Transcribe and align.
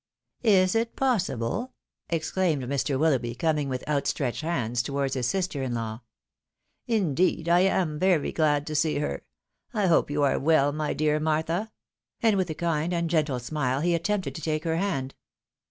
"Is 0.43 0.73
it 0.73 0.95
possible!" 0.95 1.75
exclaimed 2.09 2.63
Mr. 2.63 2.97
WiUoughby, 2.97 3.37
coming 3.37 3.69
with 3.69 3.87
outstretched 3.87 4.41
hands 4.41 4.81
towards 4.81 5.13
his 5.13 5.27
sister 5.27 5.61
in 5.61 5.75
law. 5.75 5.99
"Indeed 6.87 7.47
I 7.47 7.59
am 7.59 7.99
very 7.99 8.31
glad 8.31 8.65
to 8.65 8.73
see 8.75 8.97
her. 8.97 9.23
I 9.75 9.85
hope 9.85 10.09
you 10.09 10.23
are 10.23 10.39
well, 10.39 10.71
my 10.71 10.95
dear 10.95 11.19
Martha?" 11.19 11.71
and 12.23 12.35
with 12.35 12.49
a 12.49 12.55
kind 12.55 12.95
and 12.95 13.11
gentle 13.11 13.37
smile 13.39 13.81
he 13.81 13.93
attempted 13.93 14.33
to 14.33 14.41
take 14.41 14.63
her 14.63 14.77
hand. 14.77 15.13